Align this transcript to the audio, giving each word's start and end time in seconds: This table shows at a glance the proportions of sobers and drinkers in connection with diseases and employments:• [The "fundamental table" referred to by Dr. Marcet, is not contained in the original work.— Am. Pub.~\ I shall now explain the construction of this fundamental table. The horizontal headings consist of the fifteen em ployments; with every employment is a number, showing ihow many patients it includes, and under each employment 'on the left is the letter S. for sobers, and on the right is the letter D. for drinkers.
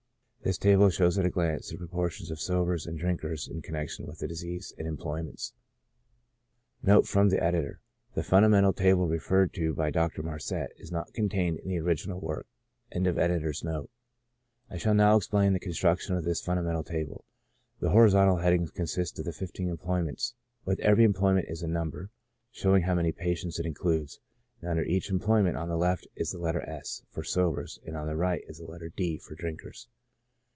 This 0.43 0.57
table 0.57 0.89
shows 0.89 1.19
at 1.19 1.25
a 1.25 1.29
glance 1.29 1.69
the 1.69 1.77
proportions 1.77 2.31
of 2.31 2.39
sobers 2.39 2.87
and 2.87 2.97
drinkers 2.97 3.47
in 3.47 3.61
connection 3.61 4.07
with 4.07 4.27
diseases 4.27 4.73
and 4.75 4.87
employments:• 4.87 5.53
[The 8.13 8.23
"fundamental 8.23 8.73
table" 8.73 9.07
referred 9.07 9.53
to 9.53 9.75
by 9.75 9.91
Dr. 9.91 10.23
Marcet, 10.23 10.71
is 10.77 10.91
not 10.91 11.13
contained 11.13 11.59
in 11.59 11.69
the 11.69 11.77
original 11.77 12.19
work.— 12.19 12.47
Am. 12.91 13.03
Pub.~\ 13.03 13.87
I 14.67 14.77
shall 14.77 14.95
now 14.95 15.15
explain 15.15 15.53
the 15.53 15.59
construction 15.59 16.15
of 16.15 16.23
this 16.23 16.41
fundamental 16.41 16.83
table. 16.83 17.23
The 17.79 17.91
horizontal 17.91 18.37
headings 18.37 18.71
consist 18.71 19.19
of 19.19 19.25
the 19.25 19.33
fifteen 19.33 19.69
em 19.69 19.77
ployments; 19.77 20.33
with 20.65 20.79
every 20.79 21.03
employment 21.03 21.49
is 21.49 21.61
a 21.61 21.67
number, 21.67 22.09
showing 22.49 22.81
ihow 22.81 22.95
many 22.95 23.11
patients 23.11 23.59
it 23.59 23.67
includes, 23.67 24.19
and 24.59 24.69
under 24.71 24.83
each 24.85 25.11
employment 25.11 25.55
'on 25.55 25.69
the 25.69 25.77
left 25.77 26.07
is 26.15 26.31
the 26.31 26.39
letter 26.39 26.67
S. 26.67 27.03
for 27.11 27.23
sobers, 27.23 27.77
and 27.85 27.95
on 27.95 28.07
the 28.07 28.17
right 28.17 28.43
is 28.47 28.57
the 28.57 28.65
letter 28.65 28.89
D. 28.89 29.19
for 29.19 29.35
drinkers. 29.35 29.87